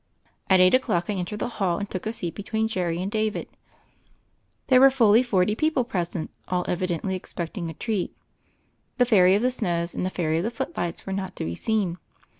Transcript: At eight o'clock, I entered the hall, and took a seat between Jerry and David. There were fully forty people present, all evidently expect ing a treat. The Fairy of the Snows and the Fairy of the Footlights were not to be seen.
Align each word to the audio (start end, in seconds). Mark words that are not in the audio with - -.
At 0.49 0.59
eight 0.59 0.73
o'clock, 0.73 1.11
I 1.11 1.13
entered 1.13 1.37
the 1.37 1.47
hall, 1.47 1.77
and 1.77 1.87
took 1.87 2.07
a 2.07 2.11
seat 2.11 2.33
between 2.33 2.67
Jerry 2.67 2.99
and 2.99 3.11
David. 3.11 3.47
There 4.65 4.79
were 4.79 4.89
fully 4.89 5.21
forty 5.21 5.53
people 5.53 5.83
present, 5.83 6.31
all 6.47 6.65
evidently 6.67 7.13
expect 7.13 7.55
ing 7.59 7.69
a 7.69 7.75
treat. 7.75 8.11
The 8.97 9.05
Fairy 9.05 9.35
of 9.35 9.43
the 9.43 9.51
Snows 9.51 9.93
and 9.93 10.03
the 10.03 10.09
Fairy 10.09 10.39
of 10.39 10.43
the 10.43 10.49
Footlights 10.49 11.05
were 11.05 11.13
not 11.13 11.35
to 11.35 11.45
be 11.45 11.53
seen. 11.53 11.97